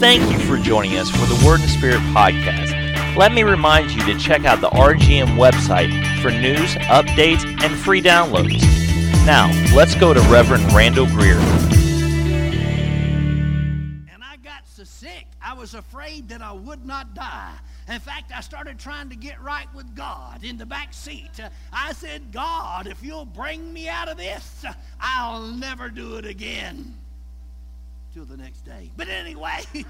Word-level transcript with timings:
Thank 0.00 0.32
you 0.32 0.38
for 0.38 0.56
joining 0.56 0.96
us 0.96 1.10
for 1.10 1.26
the 1.26 1.44
Word 1.44 1.60
and 1.60 1.68
Spirit 1.68 2.00
podcast. 2.14 3.16
Let 3.16 3.32
me 3.32 3.42
remind 3.42 3.90
you 3.90 4.02
to 4.06 4.18
check 4.18 4.46
out 4.46 4.62
the 4.62 4.70
RGM 4.70 5.36
website 5.36 5.90
for 6.22 6.30
news, 6.30 6.74
updates, 6.86 7.44
and 7.62 7.76
free 7.76 8.00
downloads. 8.00 8.62
Now, 9.26 9.50
let's 9.76 9.94
go 9.94 10.14
to 10.14 10.20
Reverend 10.20 10.72
Randall 10.72 11.04
Greer. 11.04 11.36
And 14.08 14.24
I 14.24 14.38
got 14.42 14.66
so 14.66 14.84
sick, 14.84 15.26
I 15.42 15.52
was 15.52 15.74
afraid 15.74 16.30
that 16.30 16.40
I 16.40 16.52
would 16.52 16.86
not 16.86 17.12
die. 17.12 17.52
In 17.86 18.00
fact, 18.00 18.32
I 18.34 18.40
started 18.40 18.78
trying 18.78 19.10
to 19.10 19.16
get 19.16 19.38
right 19.42 19.68
with 19.74 19.94
God 19.94 20.42
in 20.42 20.56
the 20.56 20.64
back 20.64 20.94
seat. 20.94 21.38
I 21.74 21.92
said, 21.92 22.32
God, 22.32 22.86
if 22.86 23.02
you'll 23.02 23.26
bring 23.26 23.70
me 23.70 23.90
out 23.90 24.08
of 24.08 24.16
this, 24.16 24.64
I'll 24.98 25.42
never 25.42 25.90
do 25.90 26.16
it 26.16 26.24
again. 26.24 26.99
Till 28.12 28.24
the 28.24 28.36
next 28.36 28.64
day. 28.64 28.90
But 28.96 29.08
anyway, 29.08 29.60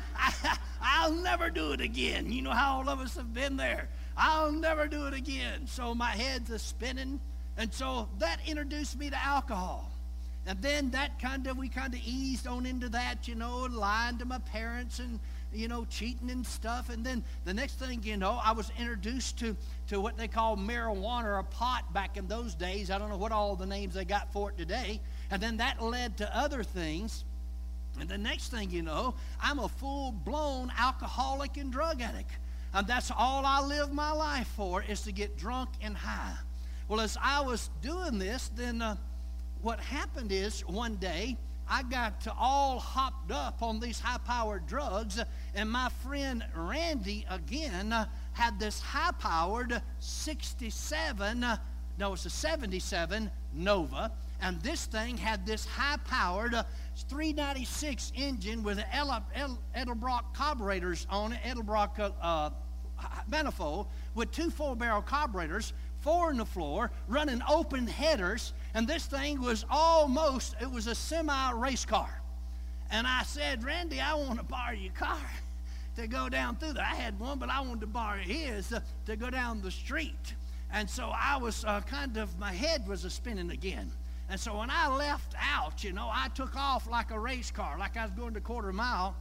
I, 0.82 1.08
will 1.08 1.16
never 1.16 1.48
do 1.48 1.72
it 1.72 1.80
again. 1.80 2.30
You 2.30 2.42
know 2.42 2.50
how 2.50 2.78
all 2.78 2.88
of 2.88 3.00
us 3.00 3.16
have 3.16 3.32
been 3.32 3.56
there. 3.56 3.88
I'll 4.16 4.52
never 4.52 4.86
do 4.86 5.06
it 5.06 5.14
again. 5.14 5.66
So 5.66 5.94
my 5.94 6.10
head's 6.10 6.50
a 6.50 6.58
spinning. 6.58 7.18
And 7.56 7.72
so 7.72 8.08
that 8.18 8.40
introduced 8.46 8.98
me 8.98 9.08
to 9.08 9.24
alcohol. 9.24 9.90
And 10.46 10.60
then 10.60 10.90
that 10.90 11.18
kind 11.18 11.46
of, 11.46 11.56
we 11.56 11.68
kind 11.68 11.94
of 11.94 12.00
eased 12.04 12.46
on 12.46 12.66
into 12.66 12.90
that, 12.90 13.26
you 13.26 13.34
know, 13.34 13.60
lying 13.70 14.18
to 14.18 14.26
my 14.26 14.38
parents 14.38 14.98
and 14.98 15.18
you 15.52 15.68
know, 15.68 15.84
cheating 15.86 16.30
and 16.30 16.46
stuff. 16.46 16.90
And 16.90 17.04
then 17.04 17.24
the 17.44 17.54
next 17.54 17.74
thing 17.74 18.02
you 18.02 18.16
know, 18.16 18.40
I 18.42 18.52
was 18.52 18.70
introduced 18.78 19.38
to, 19.40 19.56
to 19.88 20.00
what 20.00 20.16
they 20.16 20.28
call 20.28 20.56
marijuana 20.56 21.38
or 21.38 21.42
pot 21.42 21.92
back 21.92 22.16
in 22.16 22.26
those 22.28 22.54
days. 22.54 22.90
I 22.90 22.98
don't 22.98 23.10
know 23.10 23.16
what 23.16 23.32
all 23.32 23.56
the 23.56 23.66
names 23.66 23.94
they 23.94 24.04
got 24.04 24.32
for 24.32 24.50
it 24.50 24.58
today. 24.58 25.00
And 25.30 25.42
then 25.42 25.56
that 25.58 25.82
led 25.82 26.16
to 26.18 26.36
other 26.36 26.62
things. 26.62 27.24
And 27.98 28.08
the 28.08 28.18
next 28.18 28.50
thing 28.50 28.70
you 28.70 28.82
know, 28.82 29.14
I'm 29.40 29.58
a 29.58 29.68
full 29.68 30.12
blown 30.12 30.72
alcoholic 30.78 31.56
and 31.56 31.72
drug 31.72 32.00
addict. 32.00 32.30
And 32.72 32.86
that's 32.86 33.10
all 33.10 33.44
I 33.44 33.60
live 33.60 33.92
my 33.92 34.12
life 34.12 34.48
for 34.56 34.82
is 34.82 35.02
to 35.02 35.12
get 35.12 35.36
drunk 35.36 35.70
and 35.82 35.96
high. 35.96 36.36
Well, 36.88 37.00
as 37.00 37.16
I 37.20 37.40
was 37.40 37.70
doing 37.82 38.18
this, 38.18 38.50
then 38.54 38.82
uh, 38.82 38.96
what 39.62 39.80
happened 39.80 40.32
is 40.32 40.60
one 40.66 40.96
day, 40.96 41.36
I 41.68 41.84
got 41.84 42.26
all 42.36 42.80
hopped 42.80 43.30
up 43.30 43.62
on 43.62 43.78
these 43.78 44.00
high 44.00 44.18
powered 44.18 44.66
drugs, 44.66 45.22
and 45.54 45.70
my 45.70 45.88
friend 46.02 46.44
Randy 46.54 47.24
again 47.30 47.94
had 48.32 48.58
this 48.58 48.80
high 48.80 49.12
powered 49.12 49.80
67, 50.00 51.46
no, 51.98 52.12
it's 52.12 52.26
a 52.26 52.30
77 52.30 53.30
Nova, 53.52 54.10
and 54.40 54.60
this 54.62 54.86
thing 54.86 55.16
had 55.16 55.46
this 55.46 55.64
high 55.64 55.98
powered 56.04 56.54
396 57.08 58.12
engine 58.14 58.62
with 58.62 58.78
Edelbrock 58.78 60.34
carburetors 60.34 61.06
on 61.10 61.32
it, 61.32 61.40
Edelbrock 61.42 61.98
uh, 61.98 62.12
uh, 62.22 62.50
manifold 63.28 63.86
with 64.14 64.30
two 64.32 64.50
four 64.50 64.76
barrel 64.76 65.02
carburetors, 65.02 65.72
four 66.00 66.30
in 66.30 66.36
the 66.36 66.44
floor, 66.44 66.90
running 67.08 67.42
open 67.48 67.86
headers 67.86 68.52
and 68.74 68.86
this 68.86 69.06
thing 69.06 69.40
was 69.40 69.64
almost, 69.68 70.54
it 70.60 70.70
was 70.70 70.86
a 70.86 70.94
semi 70.94 71.52
race 71.52 71.84
car. 71.84 72.20
And 72.90 73.06
I 73.06 73.22
said, 73.22 73.64
Randy, 73.64 74.00
I 74.00 74.14
want 74.14 74.38
to 74.38 74.44
borrow 74.44 74.72
your 74.72 74.92
car 74.92 75.18
to 75.96 76.06
go 76.06 76.28
down 76.28 76.56
through 76.56 76.74
there. 76.74 76.84
I 76.84 76.94
had 76.94 77.18
one, 77.18 77.38
but 77.38 77.50
I 77.50 77.60
wanted 77.60 77.80
to 77.80 77.86
borrow 77.86 78.18
his 78.18 78.72
uh, 78.72 78.80
to 79.06 79.16
go 79.16 79.30
down 79.30 79.60
the 79.62 79.70
street. 79.70 80.34
And 80.72 80.88
so 80.88 81.12
I 81.14 81.36
was 81.36 81.64
uh, 81.64 81.80
kind 81.82 82.16
of, 82.16 82.36
my 82.38 82.52
head 82.52 82.86
was 82.86 83.04
a 83.04 83.10
spinning 83.10 83.50
again. 83.50 83.90
And 84.30 84.38
so 84.38 84.58
when 84.58 84.70
I 84.70 84.88
left 84.88 85.34
out, 85.38 85.82
you 85.84 85.92
know, 85.92 86.08
I 86.10 86.28
took 86.34 86.56
off 86.56 86.88
like 86.88 87.10
a 87.10 87.18
race 87.18 87.50
car, 87.50 87.76
like 87.78 87.96
I 87.96 88.04
was 88.04 88.12
going 88.12 88.34
to 88.34 88.40
quarter 88.40 88.72
mile. 88.72 89.14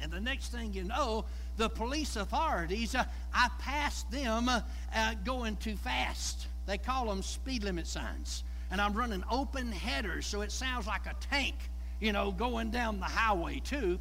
And 0.00 0.10
the 0.10 0.20
next 0.20 0.50
thing 0.50 0.72
you 0.72 0.84
know, 0.84 1.26
the 1.58 1.68
police 1.68 2.16
authorities, 2.16 2.94
uh, 2.94 3.04
I 3.32 3.50
passed 3.58 4.10
them 4.10 4.48
uh, 4.48 5.14
going 5.24 5.56
too 5.56 5.76
fast. 5.76 6.48
They 6.66 6.78
call 6.78 7.06
them 7.06 7.22
speed 7.22 7.62
limit 7.62 7.86
signs 7.86 8.42
and 8.72 8.80
I'm 8.80 8.94
running 8.94 9.22
open 9.30 9.70
headers, 9.70 10.24
so 10.24 10.40
it 10.40 10.50
sounds 10.50 10.86
like 10.86 11.04
a 11.04 11.14
tank, 11.20 11.54
you 12.00 12.10
know, 12.10 12.32
going 12.32 12.70
down 12.70 13.00
the 13.00 13.04
highway 13.04 13.60
too. 13.60 14.00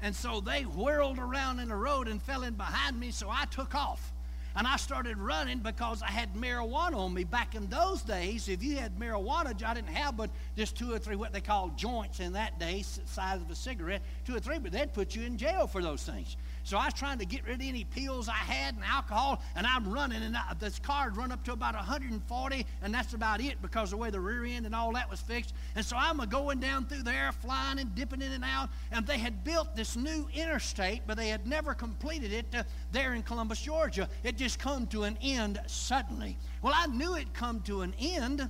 And 0.00 0.14
so 0.14 0.40
they 0.40 0.62
whirled 0.62 1.18
around 1.18 1.58
in 1.58 1.68
the 1.68 1.74
road 1.74 2.06
and 2.06 2.22
fell 2.22 2.44
in 2.44 2.54
behind 2.54 2.98
me, 2.98 3.10
so 3.10 3.28
I 3.28 3.46
took 3.46 3.74
off. 3.74 4.13
And 4.56 4.66
I 4.66 4.76
started 4.76 5.18
running 5.18 5.58
because 5.58 6.00
I 6.02 6.10
had 6.10 6.34
marijuana 6.34 6.96
on 6.96 7.12
me. 7.12 7.24
Back 7.24 7.54
in 7.56 7.66
those 7.66 8.02
days, 8.02 8.48
if 8.48 8.62
you 8.62 8.76
had 8.76 8.96
marijuana, 8.98 9.60
I 9.64 9.74
didn't 9.74 9.88
have 9.88 10.16
but 10.16 10.30
just 10.56 10.76
two 10.76 10.92
or 10.92 10.98
three 10.98 11.16
what 11.16 11.32
they 11.32 11.40
called 11.40 11.76
joints 11.76 12.20
in 12.20 12.34
that 12.34 12.60
day, 12.60 12.82
size 12.82 13.40
of 13.40 13.50
a 13.50 13.54
cigarette, 13.54 14.02
two 14.24 14.36
or 14.36 14.40
three, 14.40 14.58
but 14.58 14.70
they'd 14.70 14.92
put 14.92 15.16
you 15.16 15.24
in 15.24 15.36
jail 15.36 15.66
for 15.66 15.82
those 15.82 16.04
things. 16.04 16.36
So 16.64 16.78
I 16.78 16.86
was 16.86 16.94
trying 16.94 17.18
to 17.18 17.26
get 17.26 17.44
rid 17.44 17.56
of 17.56 17.60
any 17.60 17.84
pills 17.84 18.26
I 18.26 18.32
had 18.32 18.74
and 18.74 18.84
alcohol, 18.84 19.42
and 19.54 19.66
I'm 19.66 19.92
running, 19.92 20.22
and 20.22 20.34
I, 20.34 20.54
this 20.58 20.78
car 20.78 21.04
had 21.04 21.16
run 21.16 21.30
up 21.30 21.44
to 21.44 21.52
about 21.52 21.74
140, 21.74 22.66
and 22.82 22.94
that's 22.94 23.12
about 23.12 23.42
it 23.42 23.60
because 23.60 23.90
the 23.90 23.98
way 23.98 24.08
the 24.08 24.20
rear 24.20 24.46
end 24.46 24.64
and 24.64 24.74
all 24.74 24.92
that 24.92 25.10
was 25.10 25.20
fixed. 25.20 25.52
And 25.76 25.84
so 25.84 25.94
I'm 25.98 26.16
going 26.28 26.60
down 26.60 26.86
through 26.86 27.02
there, 27.02 27.32
flying 27.32 27.78
and 27.78 27.94
dipping 27.94 28.22
in 28.22 28.32
and 28.32 28.44
out, 28.44 28.70
and 28.90 29.06
they 29.06 29.18
had 29.18 29.44
built 29.44 29.76
this 29.76 29.94
new 29.94 30.26
interstate, 30.32 31.02
but 31.06 31.18
they 31.18 31.28
had 31.28 31.46
never 31.46 31.74
completed 31.74 32.32
it 32.32 32.46
uh, 32.54 32.62
there 32.92 33.12
in 33.12 33.22
Columbus, 33.22 33.60
Georgia. 33.60 34.08
It 34.22 34.38
just 34.44 34.58
come 34.58 34.86
to 34.86 35.04
an 35.04 35.16
end 35.22 35.58
suddenly. 35.66 36.36
Well, 36.60 36.74
I 36.76 36.86
knew 36.88 37.14
it 37.14 37.32
come 37.32 37.60
to 37.62 37.80
an 37.80 37.94
end 37.98 38.46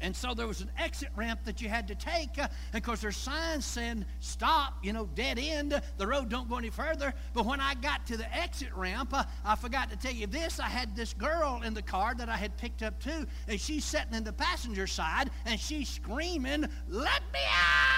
and 0.00 0.14
so 0.14 0.34
there 0.34 0.46
was 0.46 0.60
an 0.60 0.70
exit 0.78 1.08
ramp 1.16 1.40
that 1.44 1.60
you 1.60 1.68
had 1.68 1.88
to 1.88 1.94
take. 1.94 2.38
Uh, 2.38 2.46
and 2.72 2.80
of 2.80 2.82
course, 2.82 3.00
there's 3.00 3.16
signs 3.16 3.64
saying, 3.64 4.04
stop, 4.20 4.74
you 4.82 4.92
know, 4.92 5.08
dead 5.14 5.38
end. 5.40 5.80
The 5.96 6.06
road 6.06 6.28
don't 6.28 6.48
go 6.48 6.56
any 6.56 6.70
further. 6.70 7.12
But 7.34 7.46
when 7.46 7.60
I 7.60 7.74
got 7.74 8.06
to 8.08 8.16
the 8.16 8.36
exit 8.36 8.72
ramp, 8.74 9.12
uh, 9.12 9.24
I 9.44 9.56
forgot 9.56 9.90
to 9.90 9.96
tell 9.96 10.12
you 10.12 10.26
this. 10.26 10.60
I 10.60 10.68
had 10.68 10.94
this 10.94 11.14
girl 11.14 11.62
in 11.64 11.74
the 11.74 11.82
car 11.82 12.14
that 12.16 12.28
I 12.28 12.36
had 12.36 12.56
picked 12.58 12.82
up 12.82 13.02
too. 13.02 13.26
And 13.48 13.60
she's 13.60 13.84
sitting 13.84 14.14
in 14.14 14.24
the 14.24 14.32
passenger 14.32 14.86
side 14.86 15.30
and 15.46 15.58
she's 15.58 15.88
screaming, 15.88 16.66
let 16.88 17.22
me 17.32 17.40
out. 17.50 17.97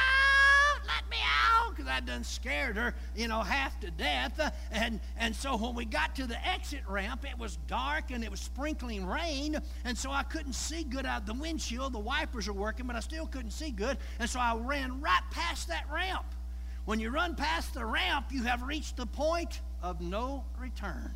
Because 1.80 1.94
I 1.96 2.00
done 2.00 2.24
scared 2.24 2.76
her, 2.76 2.94
you 3.16 3.26
know, 3.26 3.40
half 3.40 3.80
to 3.80 3.90
death. 3.90 4.38
Uh, 4.38 4.50
and, 4.70 5.00
and 5.16 5.34
so 5.34 5.56
when 5.56 5.74
we 5.74 5.86
got 5.86 6.14
to 6.16 6.26
the 6.26 6.36
exit 6.46 6.82
ramp, 6.86 7.24
it 7.24 7.38
was 7.38 7.56
dark 7.68 8.10
and 8.10 8.22
it 8.22 8.30
was 8.30 8.40
sprinkling 8.40 9.06
rain. 9.06 9.56
And 9.86 9.96
so 9.96 10.10
I 10.10 10.22
couldn't 10.24 10.52
see 10.52 10.84
good 10.84 11.06
out 11.06 11.24
the 11.24 11.32
windshield 11.32 11.94
the 11.94 11.98
wipers 11.98 12.48
are 12.48 12.52
working, 12.52 12.86
but 12.86 12.96
I 12.96 13.00
still 13.00 13.26
couldn't 13.26 13.52
see 13.52 13.70
good. 13.70 13.96
And 14.18 14.28
so 14.28 14.38
I 14.40 14.56
ran 14.56 15.00
right 15.00 15.22
past 15.30 15.68
that 15.68 15.86
ramp. 15.90 16.26
When 16.84 17.00
you 17.00 17.08
run 17.08 17.34
past 17.34 17.72
the 17.72 17.86
ramp, 17.86 18.26
you 18.30 18.42
have 18.42 18.62
reached 18.62 18.98
the 18.98 19.06
point 19.06 19.62
of 19.82 20.02
no 20.02 20.44
return. 20.58 21.14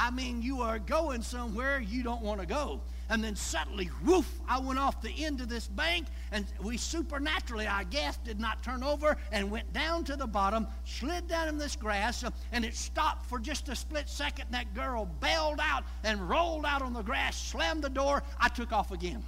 I 0.00 0.12
mean, 0.12 0.42
you 0.42 0.62
are 0.62 0.78
going 0.78 1.22
somewhere 1.22 1.80
you 1.80 2.04
don't 2.04 2.22
want 2.22 2.40
to 2.40 2.46
go. 2.46 2.80
And 3.10 3.24
then 3.24 3.34
suddenly, 3.34 3.90
woof, 4.04 4.30
I 4.46 4.60
went 4.60 4.78
off 4.78 5.02
the 5.02 5.24
end 5.24 5.40
of 5.40 5.48
this 5.48 5.66
bank, 5.66 6.06
and 6.30 6.46
we 6.62 6.76
supernaturally, 6.76 7.66
I 7.66 7.84
guess, 7.84 8.16
did 8.18 8.38
not 8.38 8.62
turn 8.62 8.84
over 8.84 9.16
and 9.32 9.50
went 9.50 9.72
down 9.72 10.04
to 10.04 10.14
the 10.14 10.26
bottom, 10.26 10.68
slid 10.84 11.26
down 11.26 11.48
in 11.48 11.58
this 11.58 11.74
grass, 11.74 12.22
and 12.52 12.64
it 12.64 12.76
stopped 12.76 13.26
for 13.26 13.40
just 13.40 13.68
a 13.70 13.74
split 13.74 14.08
second. 14.08 14.44
That 14.50 14.72
girl 14.74 15.06
bailed 15.20 15.58
out 15.60 15.84
and 16.04 16.28
rolled 16.28 16.64
out 16.64 16.82
on 16.82 16.92
the 16.92 17.02
grass, 17.02 17.36
slammed 17.36 17.82
the 17.82 17.90
door. 17.90 18.22
I 18.38 18.48
took 18.48 18.72
off 18.72 18.92
again. 18.92 19.24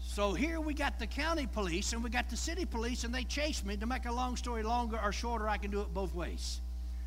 So 0.00 0.34
here 0.34 0.60
we 0.60 0.74
got 0.74 0.98
the 0.98 1.06
county 1.06 1.46
police 1.46 1.92
and 1.92 2.02
we 2.02 2.10
got 2.10 2.28
the 2.28 2.36
city 2.36 2.64
police, 2.66 3.04
and 3.04 3.14
they 3.14 3.24
chased 3.24 3.64
me. 3.64 3.76
To 3.76 3.86
make 3.86 4.06
a 4.06 4.12
long 4.12 4.36
story 4.36 4.64
longer 4.64 4.98
or 5.02 5.12
shorter, 5.12 5.48
I 5.48 5.56
can 5.56 5.70
do 5.70 5.80
it 5.80 5.94
both 5.94 6.14
ways. 6.14 6.60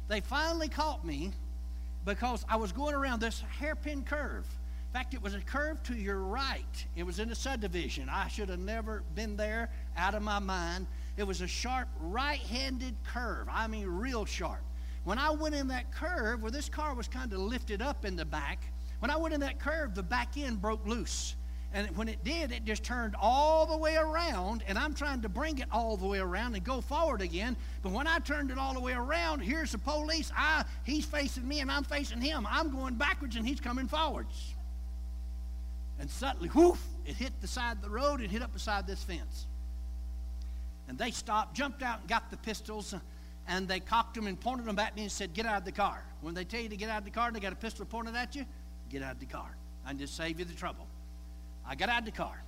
They 0.08 0.22
finally 0.22 0.69
caught 0.69 1.06
me 1.06 1.31
because 2.06 2.46
I 2.50 2.56
was 2.56 2.72
going 2.72 2.96
around 2.96 3.19
this 3.19 3.41
hairpin 3.59 4.03
curve. 4.03 4.46
In 4.94 5.00
fact, 5.00 5.14
it 5.14 5.22
was 5.22 5.34
a 5.34 5.41
curve 5.41 5.81
to 5.84 5.96
your 5.96 6.19
right. 6.19 6.86
It 6.96 7.03
was 7.03 7.19
in 7.19 7.31
a 7.31 7.36
subdivision. 7.36 8.09
I 8.09 8.28
should 8.28 8.50
have 8.50 8.59
never 8.59 9.03
been 9.16 9.36
there 9.36 9.72
out 9.97 10.13
of 10.13 10.22
my 10.22 10.40
mind. 10.40 10.86
It 11.18 11.24
was 11.24 11.42
a 11.42 11.47
sharp 11.47 11.88
right 12.00 12.40
handed 12.40 12.96
curve. 13.03 13.48
I 13.50 13.68
mean, 13.68 13.88
real 13.88 14.25
sharp. 14.25 14.62
When 15.04 15.18
I 15.18 15.31
went 15.31 15.56
in 15.56 15.68
that 15.69 15.92
curve, 15.92 16.42
where 16.42 16.51
this 16.51 16.69
car 16.69 16.94
was 16.94 17.07
kind 17.07 17.33
of 17.33 17.39
lifted 17.39 17.81
up 17.81 18.06
in 18.06 18.16
the 18.16 18.25
back, 18.25 18.60
when 19.00 19.10
I 19.10 19.18
went 19.18 19.33
in 19.33 19.39
that 19.42 19.60
curve, 19.60 19.95
the 19.95 20.04
back 20.04 20.38
end 20.38 20.62
broke 20.62 20.86
loose. 20.86 21.36
And 21.74 21.98
when 21.98 22.08
it 22.08 22.24
did, 22.24 22.52
it 22.52 22.66
just 22.66 22.84
turned 22.84 23.16
all 23.20 23.66
the 23.66 23.78
way 23.78 23.96
around, 23.96 24.64
and 24.68 24.78
I'm 24.78 24.94
trying 24.94 25.22
to 25.24 25.30
bring 25.30 25.58
it 25.58 25.68
all 25.72 25.98
the 25.98 26.06
way 26.06 26.20
around 26.20 26.54
and 26.54 26.64
go 26.64 26.81
forward 26.81 27.22
again. 27.22 27.58
But 27.81 27.94
when 27.94 28.06
I 28.06 28.20
turned 28.20 28.52
it 28.52 28.60
all 28.60 28.75
the 28.75 28.80
way 28.80 28.94
around, 28.94 29.40
here's 29.40 29.72
the 29.72 29.80
police. 29.80 30.31
I, 30.38 30.66
he's 30.84 31.04
facing 31.04 31.48
me, 31.48 31.62
and 31.62 31.72
I'm 31.72 31.84
facing 31.84 32.22
him. 32.22 32.48
I'm 32.48 32.70
going 32.70 32.94
backwards, 32.94 33.38
and 33.38 33.48
he's 33.48 33.60
coming 33.60 33.88
forwards. 33.88 34.54
And 36.00 36.08
suddenly, 36.12 36.50
whoof, 36.50 36.80
it 37.08 37.16
hit 37.16 37.31
the 37.42 37.48
side 37.48 37.78
of 37.78 37.81
the 37.81 37.90
road 37.90 38.22
and 38.22 38.30
hit 38.30 38.44
up 38.44 38.54
beside 38.54 38.86
this 38.86 39.04
fence. 39.04 39.48
And 40.88 40.96
they 40.96 41.10
stopped, 41.10 41.56
jumped 41.56 41.81
out, 41.81 42.02
and 42.02 42.08
got 42.08 42.30
the 42.30 42.38
pistols, 42.38 42.94
and 43.48 43.68
they 43.68 43.80
cocked 43.80 44.14
them 44.14 44.28
and 44.28 44.40
pointed 44.40 44.68
them 44.68 44.78
at 44.78 44.96
me 44.96 45.04
and 45.04 45.12
said, 45.12 45.34
Get 45.34 45.48
out 45.48 45.58
of 45.58 45.66
the 45.66 45.72
car. 45.72 46.04
When 46.22 46.36
they 46.36 46.46
tell 46.46 46.62
you 46.62 46.70
to 46.70 46.78
get 46.78 46.90
out 46.90 47.00
of 47.00 47.06
the 47.06 47.12
car 47.12 47.28
and 47.28 47.36
they 47.36 47.40
got 47.40 47.52
a 47.52 47.56
pistol 47.56 47.86
pointed 47.86 48.16
at 48.16 48.36
you, 48.36 48.46
get 48.90 49.02
out 49.02 49.14
of 49.14 49.20
the 49.20 49.25
car. 49.25 49.58
I 49.86 49.94
just 49.94 50.16
save 50.16 50.38
you 50.40 50.46
the 50.46 50.54
trouble. 50.54 50.88
I 51.65 51.75
got 51.75 51.89
out 51.89 52.00
of 52.00 52.06
the 52.06 52.12
car. 52.12 52.44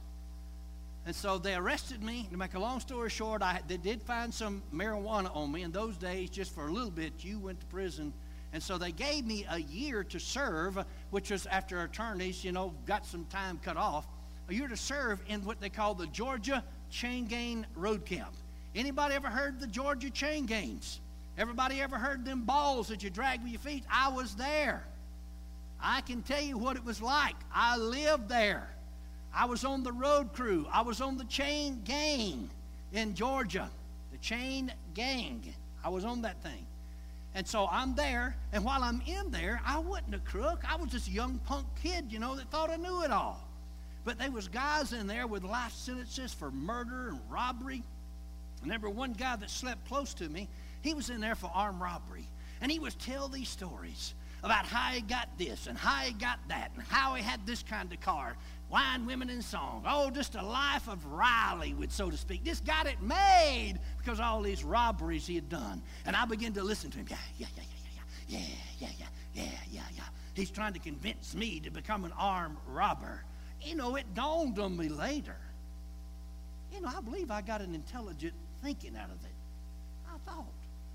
And 1.06 1.15
so 1.15 1.38
they 1.38 1.53
arrested 1.53 2.01
me. 2.01 2.27
To 2.31 2.38
make 2.38 2.56
a 2.56 2.59
long 2.59 2.79
story 2.79 3.09
short, 3.09 3.41
I, 3.41 3.62
they 3.67 3.77
did 3.77 4.01
find 4.01 4.33
some 4.33 4.63
marijuana 4.73 5.35
on 5.35 5.51
me. 5.51 5.62
In 5.62 5.71
those 5.71 5.97
days, 5.97 6.29
just 6.31 6.53
for 6.53 6.67
a 6.67 6.71
little 6.71 6.89
bit, 6.89 7.13
you 7.19 7.39
went 7.39 7.59
to 7.59 7.65
prison. 7.67 8.12
And 8.53 8.63
so 8.63 8.77
they 8.77 8.91
gave 8.91 9.25
me 9.25 9.45
a 9.50 9.59
year 9.59 10.03
to 10.06 10.19
serve, 10.19 10.83
which 11.12 11.29
was 11.29 11.45
after 11.45 11.83
attorneys, 11.83 12.44
you 12.44 12.51
know, 12.51 12.73
got 12.85 13.06
some 13.06 13.25
time 13.25 13.59
cut 13.63 13.77
off. 13.77 14.07
A 14.50 14.53
year 14.53 14.67
to 14.67 14.77
serve 14.77 15.21
in 15.27 15.44
what 15.45 15.59
they 15.59 15.69
call 15.69 15.94
the 15.94 16.07
Georgia 16.07 16.63
Chain 16.89 17.25
Gang 17.25 17.65
Road 17.75 18.06
Camp. 18.06 18.33
Anybody 18.73 19.15
ever 19.15 19.27
heard 19.27 19.59
the 19.59 19.67
Georgia 19.67 20.09
Chain 20.09 20.45
Gangs? 20.45 21.00
Everybody 21.38 21.81
ever 21.81 21.97
heard 21.97 22.25
them 22.25 22.41
balls 22.41 22.88
that 22.88 23.03
you 23.03 23.09
drag 23.09 23.41
with 23.41 23.51
your 23.51 23.59
feet? 23.59 23.83
I 23.91 24.09
was 24.09 24.35
there. 24.35 24.85
I 25.79 26.01
can 26.01 26.21
tell 26.21 26.41
you 26.41 26.57
what 26.57 26.77
it 26.77 26.85
was 26.85 27.01
like. 27.01 27.35
I 27.53 27.77
lived 27.77 28.29
there. 28.29 28.69
I 29.35 29.45
was 29.45 29.65
on 29.65 29.83
the 29.83 29.91
road 29.91 30.31
crew. 30.33 30.65
I 30.71 30.81
was 30.81 31.01
on 31.01 31.17
the 31.17 31.25
chain 31.25 31.81
gang 31.83 32.49
in 32.93 33.15
Georgia. 33.15 33.69
The 34.11 34.17
chain 34.19 34.71
gang. 34.93 35.53
I 35.83 35.89
was 35.89 36.05
on 36.05 36.21
that 36.21 36.41
thing. 36.41 36.65
And 37.35 37.45
so 37.45 37.67
I'm 37.69 37.95
there, 37.95 38.33
and 38.53 38.63
while 38.63 38.81
I'm 38.81 39.01
in 39.05 39.29
there, 39.29 39.59
I 39.65 39.79
wasn't 39.79 40.15
a 40.15 40.19
crook. 40.19 40.63
I 40.65 40.77
was 40.77 40.89
just 40.89 41.09
a 41.09 41.11
young 41.11 41.37
punk 41.39 41.67
kid, 41.83 42.05
you 42.09 42.17
know, 42.17 42.33
that 42.37 42.49
thought 42.49 42.69
I 42.69 42.77
knew 42.77 43.03
it 43.03 43.11
all. 43.11 43.45
But 44.05 44.17
there 44.17 44.31
was 44.31 44.47
guys 44.47 44.93
in 44.93 45.05
there 45.05 45.27
with 45.27 45.43
life 45.43 45.73
sentences 45.73 46.33
for 46.33 46.49
murder 46.49 47.09
and 47.09 47.19
robbery. 47.29 47.83
And 48.61 48.71
there 48.71 48.79
was 48.79 48.93
one 48.93 49.11
guy 49.11 49.35
that 49.35 49.49
slept 49.49 49.85
close 49.85 50.13
to 50.13 50.29
me. 50.29 50.47
He 50.81 50.93
was 50.93 51.09
in 51.09 51.19
there 51.19 51.35
for 51.35 51.51
armed 51.53 51.81
robbery. 51.81 52.25
And 52.61 52.71
he 52.71 52.79
would 52.79 52.97
tell 52.99 53.27
these 53.27 53.49
stories 53.49 54.13
about 54.41 54.65
how 54.65 54.91
he 54.91 55.01
got 55.01 55.27
this 55.38 55.67
and 55.67 55.77
how 55.77 56.03
he 56.03 56.13
got 56.13 56.39
that 56.47 56.71
and 56.75 56.83
how 56.88 57.15
he 57.15 57.23
had 57.23 57.45
this 57.45 57.63
kind 57.63 57.91
of 57.91 57.99
car 57.99 58.38
wine, 58.75 59.06
women, 59.06 59.30
and 59.30 59.42
song. 59.42 59.81
Oh, 59.88 60.10
just 60.10 60.36
a 60.36 60.44
life 60.44 60.89
of 60.89 61.06
Riley, 61.06 61.74
would 61.75 61.94
so 61.94 62.12
to 62.12 62.18
speak. 62.18 62.44
Just 62.44 62.66
got 62.66 62.88
it 62.88 63.01
made 63.01 63.75
because 64.00 64.19
all 64.19 64.42
these 64.42 64.66
robberies 64.66 65.25
he 65.25 65.36
had 65.36 65.48
done. 65.48 65.81
And 66.06 66.13
I 66.13 66.25
began 66.25 66.51
to 66.54 66.63
listen 66.63 66.92
to 66.92 66.98
him. 66.98 67.06
Yeah, 67.10 67.16
yeah, 67.38 67.48
yeah, 67.56 67.63
yeah, 67.72 68.01
yeah, 68.27 68.38
yeah, 68.38 68.45
yeah, 68.80 68.88
yeah, 69.00 69.07
yeah, 69.33 69.51
yeah, 69.72 69.81
yeah. 69.95 70.04
He's 70.33 70.51
trying 70.51 70.74
to 70.74 70.80
convince 70.80 71.33
me 71.33 71.62
to 71.62 71.72
become 71.72 72.04
an 72.04 72.12
armed 72.18 72.57
robber. 72.68 73.24
You 73.62 73.75
know, 73.75 73.95
it 73.95 74.13
dawned 74.13 74.60
on 74.60 74.75
me 74.75 74.89
later. 74.89 75.38
You 76.74 76.81
know, 76.81 76.92
I 76.94 77.00
believe 77.00 77.31
I 77.31 77.42
got 77.42 77.62
an 77.62 77.75
intelligent 77.75 78.33
thinking 78.62 78.98
out 78.98 79.10
of 79.10 79.24
it. 79.24 79.36
I 80.13 80.18
thought, 80.30 80.48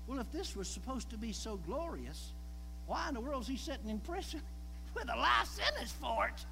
well, 0.05 0.19
if 0.19 0.31
this 0.31 0.55
was 0.55 0.67
supposed 0.67 1.09
to 1.09 1.17
be 1.17 1.31
so 1.33 1.57
glorious, 1.57 2.33
why 2.85 3.07
in 3.07 3.15
the 3.15 3.21
world 3.21 3.41
is 3.41 3.47
he 3.47 3.57
sitting 3.57 3.89
in 3.89 3.99
prison 4.01 4.41
with 4.93 5.09
a 5.11 5.17
life 5.17 5.47
sentence 5.47 5.91
for 5.99 6.27
it? 6.27 6.45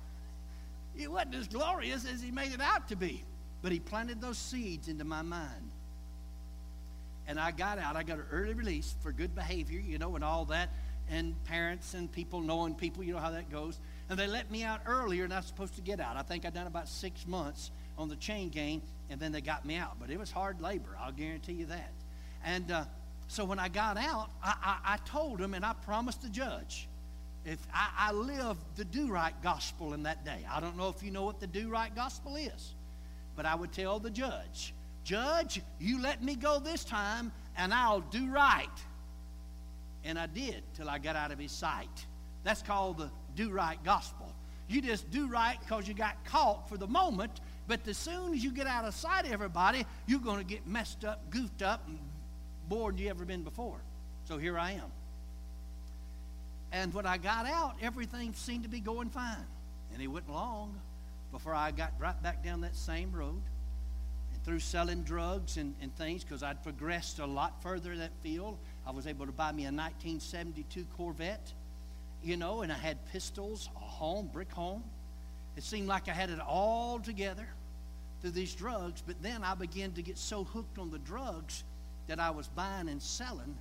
It 1.00 1.12
wasn't 1.12 1.36
as 1.36 1.48
glorious 1.48 2.06
as 2.06 2.22
he 2.22 2.32
made 2.32 2.52
it 2.52 2.62
out 2.62 2.90
to 2.90 2.96
be. 2.96 3.24
But 3.62 3.72
he 3.72 3.80
planted 3.80 4.22
those 4.22 4.38
seeds 4.38 4.88
into 4.88 5.04
my 5.04 5.22
mind. 5.22 5.72
And 7.28 7.40
I 7.40 7.52
got 7.52 7.78
out. 7.78 7.96
I 7.96 8.04
got 8.04 8.18
an 8.18 8.26
early 8.32 8.54
release 8.54 8.96
for 9.02 9.12
good 9.12 9.36
behavior, 9.36 9.80
you 9.80 9.98
know, 9.98 10.16
and 10.16 10.24
all 10.24 10.46
that. 10.46 10.70
And 11.10 11.36
parents 11.46 11.94
and 11.94 12.12
people 12.12 12.42
knowing 12.42 12.76
people, 12.76 13.04
you 13.04 13.14
know 13.14 13.20
how 13.20 13.32
that 13.32 13.50
goes. 13.50 13.80
And 14.10 14.18
they 14.18 14.28
let 14.28 14.50
me 14.50 14.64
out 14.64 14.82
earlier 14.86 15.24
than 15.24 15.32
I 15.32 15.38
was 15.38 15.46
supposed 15.46 15.76
to 15.76 15.82
get 15.82 16.00
out. 16.00 16.18
I 16.18 16.22
think 16.22 16.46
I'd 16.46 16.54
done 16.54 16.68
about 16.68 16.88
six 16.88 17.28
months 17.28 17.72
on 17.98 18.10
the 18.10 18.16
chain 18.16 18.50
gang, 18.50 18.82
and 19.10 19.20
then 19.20 19.32
they 19.32 19.42
got 19.42 19.66
me 19.66 19.76
out. 19.76 19.98
But 20.00 20.10
it 20.10 20.18
was 20.18 20.32
hard 20.32 20.62
labor, 20.62 20.98
I'll 21.00 21.12
guarantee 21.12 21.54
you 21.54 21.66
that. 21.68 21.92
And 22.44 22.72
uh, 22.72 22.86
so 23.28 23.46
when 23.46 23.60
I 23.60 23.68
got 23.68 23.98
out, 23.98 24.30
I, 24.44 24.56
I, 24.64 24.94
I 24.94 24.98
told 25.06 25.40
them 25.40 25.54
and 25.54 25.66
I 25.66 25.74
promised 25.74 26.22
the 26.22 26.30
judge 26.30 26.88
if 27.46 27.60
I, 27.74 27.90
I 27.98 28.12
lived 28.12 28.60
the 28.76 28.86
do 28.86 29.08
right 29.08 29.34
gospel 29.42 29.94
in 29.94 30.04
that 30.04 30.26
day. 30.26 30.46
I 30.50 30.60
don't 30.60 30.78
know 30.78 30.90
if 30.90 31.02
you 31.04 31.12
know 31.12 31.24
what 31.24 31.40
the 31.40 31.48
do 31.48 31.70
right 31.70 31.94
gospel 31.96 32.36
is, 32.36 32.74
but 33.36 33.46
I 33.46 33.56
would 33.56 33.72
tell 33.72 34.00
the 34.00 34.10
judge, 34.10 34.74
Judge, 35.04 35.62
you 35.80 36.02
let 36.02 36.24
me 36.24 36.36
go 36.36 36.60
this 36.60 36.84
time 36.84 37.32
and 37.58 37.74
I'll 37.74 38.02
do 38.02 38.30
right. 38.30 38.68
And 40.04 40.20
I 40.20 40.28
did 40.28 40.62
till 40.76 40.90
I 40.90 41.00
got 41.00 41.16
out 41.16 41.32
of 41.32 41.40
his 41.40 41.52
sight. 41.52 42.06
That's 42.44 42.62
called 42.62 43.00
the 43.00 43.10
do 43.36 43.50
right 43.50 43.84
gospel. 43.84 44.32
You 44.68 44.82
just 44.82 45.10
do 45.10 45.28
right 45.28 45.58
because 45.60 45.88
you 45.88 45.96
got 45.96 46.24
caught 46.26 46.70
for 46.70 46.78
the 46.78 46.86
moment, 46.86 47.42
but 47.68 47.88
as 47.88 47.98
soon 47.98 48.34
as 48.34 48.44
you 48.44 48.52
get 48.52 48.68
out 48.68 48.86
of 48.86 48.94
sight 48.94 49.26
of 49.26 49.32
everybody, 49.32 49.84
you're 50.06 50.20
going 50.20 50.38
to 50.38 50.44
get 50.44 50.68
messed 50.68 51.04
up, 51.04 51.28
goofed 51.32 51.64
up, 51.64 51.88
and 51.88 51.98
bored 52.68 53.00
you 53.00 53.10
ever 53.10 53.26
been 53.26 53.44
before. 53.44 53.82
So 54.26 54.38
here 54.38 54.60
I 54.60 54.74
am. 54.74 54.92
And 56.72 56.94
when 56.94 57.06
I 57.06 57.18
got 57.18 57.46
out, 57.46 57.76
everything 57.82 58.34
seemed 58.34 58.64
to 58.64 58.70
be 58.70 58.80
going 58.80 59.10
fine. 59.10 59.46
And 59.94 60.02
it 60.02 60.08
wasn't 60.08 60.34
long 60.34 60.76
before 61.32 61.54
I 61.54 61.72
got 61.72 61.94
right 62.00 62.22
back 62.22 62.44
down 62.44 62.62
that 62.62 62.76
same 62.76 63.12
road 63.12 63.42
and 64.34 64.44
through 64.44 64.60
selling 64.60 65.02
drugs 65.04 65.58
and, 65.58 65.76
and 65.82 65.96
things 65.96 66.24
because 66.24 66.44
I'd 66.44 66.62
progressed 66.64 67.20
a 67.20 67.26
lot 67.26 67.62
further 67.64 67.92
in 67.94 68.00
that 68.00 68.12
field. 68.22 68.58
I 68.86 68.92
was 68.92 69.08
able 69.08 69.26
to 69.26 69.32
buy 69.32 69.52
me 69.52 69.64
a 69.64 69.72
1972 69.72 70.86
Corvette, 70.96 71.52
you 72.24 72.38
know, 72.38 72.62
and 72.62 72.72
I 72.72 72.78
had 72.78 73.04
pistols, 73.12 73.70
a 73.76 73.80
home, 73.80 74.30
brick 74.32 74.52
home. 74.52 74.84
It 75.58 75.64
seemed 75.64 75.88
like 75.88 76.08
I 76.08 76.14
had 76.14 76.30
it 76.30 76.40
all 76.40 77.00
together 77.00 77.48
through 78.22 78.32
these 78.32 78.54
drugs, 78.54 79.02
but 79.06 79.22
then 79.24 79.44
I 79.44 79.56
began 79.56 79.92
to 79.94 80.02
get 80.02 80.18
so 80.18 80.44
hooked 80.44 80.78
on 80.78 80.92
the 80.92 81.00
drugs 81.00 81.64
that 82.08 82.20
I 82.20 82.30
was 82.30 82.48
buying 82.48 82.90
and 82.90 83.02
selling 83.02 83.56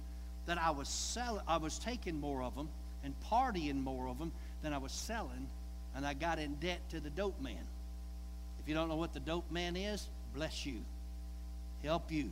that 0.46 0.58
I 0.58 0.70
was 0.70 0.88
selling, 0.88 1.43
I 1.46 1.58
was 1.58 1.78
taking 1.78 2.19
more 2.19 2.43
of 2.43 2.55
them 2.56 2.69
and 3.04 3.14
partying 3.30 3.82
more 3.82 4.08
of 4.08 4.18
them 4.18 4.32
than 4.62 4.72
I 4.72 4.78
was 4.78 4.92
selling, 4.92 5.48
and 5.94 6.06
I 6.06 6.14
got 6.14 6.38
in 6.38 6.54
debt 6.54 6.80
to 6.90 7.00
the 7.00 7.10
dope 7.10 7.40
man. 7.40 7.66
If 8.60 8.68
you 8.68 8.74
don't 8.74 8.88
know 8.88 8.96
what 8.96 9.12
the 9.14 9.20
dope 9.20 9.50
man 9.50 9.76
is, 9.76 10.08
bless 10.34 10.66
you. 10.66 10.80
Help 11.82 12.10
you. 12.10 12.30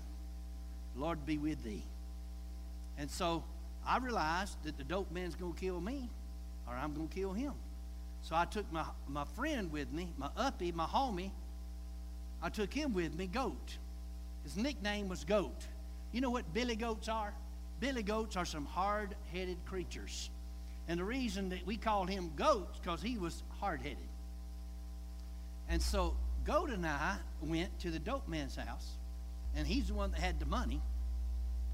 Lord 0.97 1.25
be 1.25 1.39
with 1.39 1.63
thee. 1.63 1.85
And 2.99 3.11
so 3.11 3.45
I 3.87 3.99
realized 3.99 4.57
that 4.65 4.77
the 4.77 4.85
dope 4.85 5.11
man's 5.13 5.35
going 5.35 5.55
to 5.55 5.61
kill 5.61 5.81
me, 5.81 6.09
or 6.67 6.75
I'm 6.75 6.95
going 6.95 7.09
to 7.09 7.15
kill 7.15 7.33
him. 7.33 7.53
So 8.23 8.35
I 8.35 8.45
took 8.45 8.71
my, 8.73 8.85
my 9.09 9.25
friend 9.37 9.71
with 9.71 9.93
me, 9.93 10.09
my 10.17 10.31
uppy, 10.37 10.73
my 10.73 10.87
homie. 10.87 11.31
I 12.43 12.49
took 12.49 12.73
him 12.73 12.93
with 12.93 13.15
me, 13.15 13.29
Goat. 13.29 13.79
His 14.43 14.57
nickname 14.57 15.09
was 15.09 15.25
Goat. 15.25 15.67
You 16.13 16.21
know 16.21 16.31
what 16.31 16.53
billy 16.55 16.77
goats 16.77 17.09
are? 17.09 17.35
Billy 17.79 18.03
goats 18.03 18.37
are 18.37 18.45
some 18.45 18.65
hard 18.65 19.15
headed 19.33 19.59
creatures. 19.67 20.31
And 20.89 21.01
the 21.01 21.05
reason 21.05 21.49
that 21.51 21.67
we 21.67 21.77
called 21.77 22.09
him 22.09 22.33
Goats 22.37 22.79
because 22.79 23.03
he 23.03 23.19
was 23.19 23.43
hard 23.61 23.81
headed. 23.81 23.99
And 25.69 25.83
so 25.83 26.17
Goat 26.45 26.71
and 26.71 26.87
I 26.87 27.17
went 27.43 27.79
to 27.81 27.91
the 27.91 27.99
dope 27.99 28.29
man's 28.29 28.55
house, 28.55 28.93
and 29.57 29.67
he's 29.67 29.89
the 29.89 29.95
one 29.95 30.13
that 30.13 30.21
had 30.21 30.39
the 30.39 30.47
money, 30.47 30.81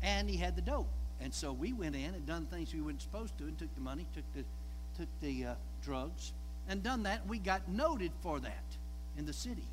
and 0.02 0.30
he 0.30 0.36
had 0.36 0.56
the 0.56 0.62
dope. 0.62 0.88
And 1.20 1.32
so 1.32 1.52
we 1.52 1.72
went 1.72 1.94
in 1.94 2.14
and 2.14 2.26
done 2.26 2.46
things 2.46 2.72
we 2.72 2.80
weren't 2.80 3.02
supposed 3.02 3.36
to, 3.38 3.44
and 3.44 3.58
took 3.58 3.74
the 3.74 3.80
money, 3.80 4.06
took 4.14 4.24
the 4.34 4.44
took 4.96 5.08
the 5.20 5.46
uh, 5.46 5.54
drugs, 5.82 6.32
and 6.68 6.82
done 6.82 7.02
that. 7.04 7.26
We 7.26 7.38
got 7.38 7.68
noted 7.68 8.12
for 8.20 8.40
that 8.40 8.64
in 9.16 9.26
the 9.26 9.32
city. 9.32 9.66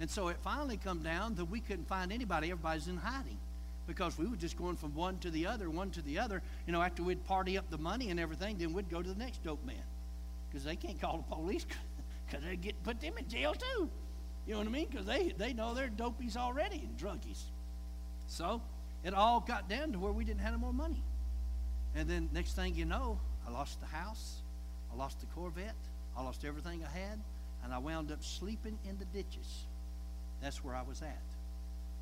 And 0.00 0.10
so 0.10 0.28
it 0.28 0.36
finally 0.42 0.76
come 0.76 1.02
down 1.02 1.36
that 1.36 1.44
we 1.44 1.60
couldn't 1.60 1.88
find 1.88 2.12
anybody. 2.12 2.50
Everybody's 2.50 2.88
in 2.88 2.96
hiding 2.96 3.38
because 3.86 4.18
we 4.18 4.26
were 4.26 4.36
just 4.36 4.56
going 4.56 4.76
from 4.76 4.94
one 4.94 5.18
to 5.18 5.30
the 5.30 5.46
other, 5.46 5.68
one 5.68 5.90
to 5.90 6.02
the 6.02 6.18
other. 6.18 6.42
You 6.66 6.72
know, 6.72 6.82
after 6.82 7.02
we'd 7.02 7.24
party 7.24 7.58
up 7.58 7.68
the 7.70 7.78
money 7.78 8.10
and 8.10 8.18
everything, 8.18 8.58
then 8.58 8.72
we'd 8.72 8.88
go 8.88 9.02
to 9.02 9.08
the 9.08 9.18
next 9.18 9.42
dope 9.42 9.64
man 9.64 9.76
because 10.48 10.64
they 10.64 10.76
can't 10.76 11.00
call 11.00 11.18
the 11.18 11.34
police 11.34 11.66
because 12.26 12.44
they 12.44 12.56
get 12.56 12.82
put 12.82 13.00
them 13.00 13.14
in 13.18 13.28
jail 13.28 13.54
too. 13.54 13.90
You 14.46 14.52
know 14.52 14.58
what 14.58 14.68
I 14.68 14.70
mean? 14.70 14.86
Because 14.90 15.06
they, 15.06 15.32
they 15.36 15.52
know 15.52 15.74
they're 15.74 15.88
dopies 15.88 16.36
already 16.36 16.76
and 16.86 16.98
druggies. 16.98 17.42
So 18.26 18.60
it 19.02 19.14
all 19.14 19.40
got 19.40 19.68
down 19.68 19.92
to 19.92 19.98
where 19.98 20.12
we 20.12 20.24
didn't 20.24 20.40
have 20.40 20.52
any 20.52 20.60
more 20.60 20.72
money. 20.72 21.02
And 21.94 22.08
then 22.08 22.28
next 22.32 22.54
thing 22.54 22.74
you 22.74 22.84
know, 22.84 23.18
I 23.46 23.50
lost 23.50 23.80
the 23.80 23.86
house, 23.86 24.42
I 24.92 24.96
lost 24.96 25.20
the 25.20 25.26
Corvette, 25.26 25.74
I 26.16 26.22
lost 26.22 26.44
everything 26.44 26.84
I 26.84 26.98
had, 26.98 27.20
and 27.62 27.72
I 27.72 27.78
wound 27.78 28.10
up 28.12 28.22
sleeping 28.22 28.78
in 28.88 28.98
the 28.98 29.04
ditches. 29.06 29.64
That's 30.42 30.62
where 30.62 30.74
I 30.74 30.82
was 30.82 31.02
at. 31.02 31.22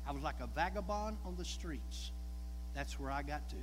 I 0.07 0.11
was 0.11 0.21
like 0.21 0.39
a 0.41 0.47
vagabond 0.47 1.17
on 1.25 1.35
the 1.37 1.45
streets. 1.45 2.11
That's 2.73 2.99
where 2.99 3.11
I 3.11 3.21
got 3.23 3.49
to. 3.49 3.55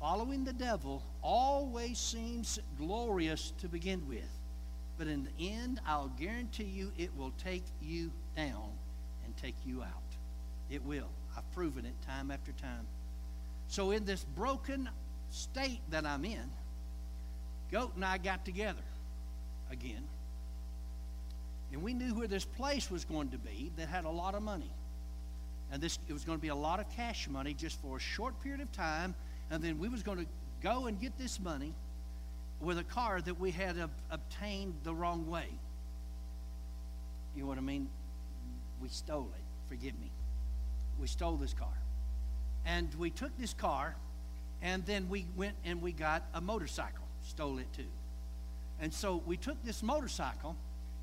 Following 0.00 0.44
the 0.44 0.52
devil 0.52 1.02
always 1.22 1.98
seems 1.98 2.58
glorious 2.76 3.52
to 3.58 3.68
begin 3.68 4.06
with. 4.08 4.30
But 4.96 5.06
in 5.06 5.24
the 5.24 5.50
end, 5.50 5.80
I'll 5.86 6.12
guarantee 6.18 6.64
you 6.64 6.92
it 6.98 7.10
will 7.16 7.32
take 7.42 7.64
you 7.80 8.10
down 8.36 8.70
and 9.24 9.36
take 9.36 9.54
you 9.64 9.82
out. 9.82 9.88
It 10.70 10.84
will. 10.84 11.08
I've 11.36 11.50
proven 11.52 11.86
it 11.86 11.94
time 12.06 12.30
after 12.30 12.52
time. 12.52 12.86
So, 13.68 13.90
in 13.90 14.04
this 14.04 14.24
broken 14.24 14.88
state 15.30 15.80
that 15.90 16.04
I'm 16.04 16.24
in, 16.24 16.50
Goat 17.70 17.92
and 17.94 18.04
I 18.04 18.18
got 18.18 18.44
together 18.44 18.82
again. 19.70 20.04
And 21.72 21.82
we 21.82 21.92
knew 21.92 22.14
where 22.14 22.28
this 22.28 22.44
place 22.44 22.90
was 22.90 23.04
going 23.04 23.28
to 23.30 23.38
be 23.38 23.70
that 23.76 23.88
had 23.88 24.04
a 24.04 24.10
lot 24.10 24.34
of 24.34 24.42
money. 24.42 24.70
And 25.70 25.82
this 25.82 25.98
it 26.08 26.12
was 26.12 26.24
going 26.24 26.38
to 26.38 26.42
be 26.42 26.48
a 26.48 26.54
lot 26.54 26.80
of 26.80 26.88
cash 26.90 27.28
money 27.28 27.54
just 27.54 27.80
for 27.80 27.96
a 27.96 28.00
short 28.00 28.40
period 28.42 28.60
of 28.60 28.72
time. 28.72 29.14
And 29.50 29.62
then 29.62 29.78
we 29.78 29.88
was 29.88 30.02
going 30.02 30.18
to 30.18 30.26
go 30.62 30.86
and 30.86 31.00
get 31.00 31.16
this 31.18 31.38
money 31.40 31.74
with 32.60 32.78
a 32.78 32.84
car 32.84 33.20
that 33.20 33.38
we 33.38 33.50
had 33.50 33.78
ob- 33.78 33.90
obtained 34.10 34.74
the 34.82 34.94
wrong 34.94 35.28
way. 35.28 35.46
You 37.36 37.42
know 37.42 37.48
what 37.48 37.58
I 37.58 37.62
mean? 37.62 37.88
we 38.80 38.88
stole 38.88 39.28
it. 39.34 39.42
Forgive 39.68 39.98
me. 40.00 40.10
We 41.00 41.06
stole 41.06 41.36
this 41.36 41.54
car. 41.54 41.68
And 42.66 42.92
we 42.98 43.10
took 43.10 43.36
this 43.38 43.54
car, 43.54 43.96
and 44.62 44.84
then 44.86 45.08
we 45.08 45.26
went 45.36 45.54
and 45.64 45.80
we 45.80 45.92
got 45.92 46.22
a 46.34 46.40
motorcycle. 46.40 47.04
Stole 47.22 47.58
it 47.58 47.72
too. 47.72 47.84
And 48.80 48.92
so 48.92 49.22
we 49.26 49.36
took 49.36 49.62
this 49.64 49.82
motorcycle 49.82 50.56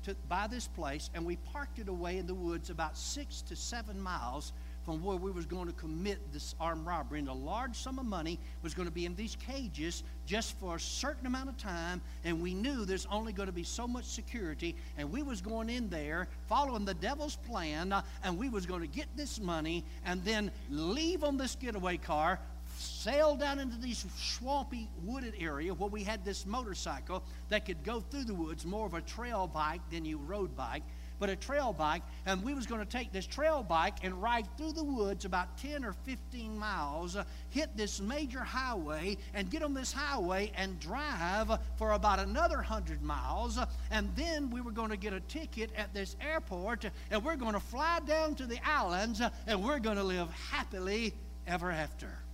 to 0.06 0.16
by 0.28 0.46
this 0.46 0.66
place, 0.68 1.10
and 1.14 1.24
we 1.24 1.36
parked 1.36 1.78
it 1.78 1.88
away 1.88 2.18
in 2.18 2.26
the 2.26 2.34
woods 2.34 2.70
about 2.70 2.96
six 2.96 3.42
to 3.42 3.56
seven 3.56 4.00
miles 4.00 4.52
from 4.84 5.02
where 5.02 5.16
we 5.16 5.32
was 5.32 5.46
going 5.46 5.66
to 5.66 5.72
commit 5.72 6.32
this 6.32 6.54
armed 6.60 6.86
robbery. 6.86 7.18
And 7.18 7.28
a 7.28 7.32
large 7.32 7.74
sum 7.76 7.98
of 7.98 8.06
money 8.06 8.38
was 8.62 8.72
going 8.72 8.86
to 8.86 8.94
be 8.94 9.04
in 9.04 9.16
these 9.16 9.36
cages 9.36 10.04
just 10.26 10.56
for 10.60 10.76
a 10.76 10.80
certain 10.80 11.26
amount 11.26 11.48
of 11.48 11.56
time. 11.56 12.00
And 12.22 12.40
we 12.40 12.54
knew 12.54 12.84
there's 12.84 13.06
only 13.10 13.32
going 13.32 13.48
to 13.48 13.52
be 13.52 13.64
so 13.64 13.88
much 13.88 14.04
security. 14.04 14.76
And 14.96 15.10
we 15.10 15.24
was 15.24 15.40
going 15.40 15.70
in 15.70 15.88
there 15.88 16.28
following 16.46 16.84
the 16.84 16.94
devil's 16.94 17.34
plan. 17.34 17.92
Uh, 17.92 18.02
and 18.22 18.38
we 18.38 18.48
was 18.48 18.64
going 18.64 18.80
to 18.80 18.86
get 18.86 19.08
this 19.16 19.40
money 19.40 19.84
and 20.04 20.24
then 20.24 20.52
leave 20.70 21.24
on 21.24 21.36
this 21.36 21.56
getaway 21.56 21.96
car, 21.96 22.38
sail 22.76 23.36
down 23.36 23.58
into 23.58 23.76
this 23.76 24.04
swampy 24.16 24.88
wooded 25.04 25.34
area 25.38 25.72
where 25.72 25.90
we 25.90 26.02
had 26.02 26.24
this 26.24 26.46
motorcycle 26.46 27.22
that 27.48 27.64
could 27.64 27.82
go 27.82 28.00
through 28.00 28.24
the 28.24 28.34
woods, 28.34 28.64
more 28.64 28.86
of 28.86 28.94
a 28.94 29.00
trail 29.00 29.46
bike 29.46 29.80
than 29.90 30.04
you 30.04 30.18
road 30.18 30.56
bike 30.56 30.82
but 31.18 31.30
a 31.30 31.36
trail 31.36 31.72
bike, 31.72 32.02
and 32.26 32.42
we 32.42 32.54
was 32.54 32.66
going 32.66 32.80
to 32.80 32.86
take 32.86 33.12
this 33.12 33.26
trail 33.26 33.62
bike 33.62 33.94
and 34.02 34.20
ride 34.22 34.46
through 34.56 34.72
the 34.72 34.84
woods 34.84 35.24
about 35.24 35.56
10 35.58 35.84
or 35.84 35.92
15 36.04 36.58
miles, 36.58 37.16
uh, 37.16 37.24
hit 37.50 37.74
this 37.76 38.00
major 38.00 38.40
highway, 38.40 39.16
and 39.34 39.50
get 39.50 39.62
on 39.62 39.74
this 39.74 39.92
highway 39.92 40.52
and 40.56 40.78
drive 40.78 41.50
for 41.76 41.92
about 41.92 42.18
another 42.18 42.56
100 42.56 43.02
miles, 43.02 43.58
and 43.90 44.14
then 44.16 44.50
we 44.50 44.60
were 44.60 44.70
going 44.72 44.90
to 44.90 44.96
get 44.96 45.12
a 45.12 45.20
ticket 45.20 45.70
at 45.76 45.92
this 45.94 46.16
airport, 46.20 46.84
and 47.10 47.24
we're 47.24 47.36
going 47.36 47.54
to 47.54 47.60
fly 47.60 48.00
down 48.06 48.34
to 48.34 48.46
the 48.46 48.58
islands, 48.68 49.22
and 49.46 49.64
we're 49.64 49.78
going 49.78 49.96
to 49.96 50.04
live 50.04 50.30
happily 50.50 51.14
ever 51.46 51.70
after. 51.70 52.25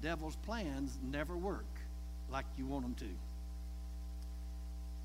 The 0.00 0.08
devil's 0.08 0.36
plans 0.36 0.98
never 1.02 1.36
work 1.36 1.64
like 2.30 2.44
you 2.56 2.66
want 2.66 2.82
them 2.82 2.94
to. 3.08 3.14